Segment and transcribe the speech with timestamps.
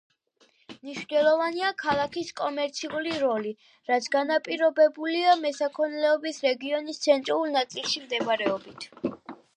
[0.75, 3.51] მნიშვნელოვანია ქალაქის კომერციული როლი,
[3.91, 8.91] რაც განპირობებულია მესაქონლეობის რეგიონის ცენტრალურ ნაწილში მდებარეობით.